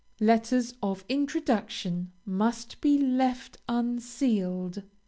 LETTERS 0.19 0.73
OF 0.81 1.05
INTRODUCTION 1.09 2.11
must 2.25 2.81
be 2.81 2.97
left 2.97 3.57
unsealed. 3.69 4.81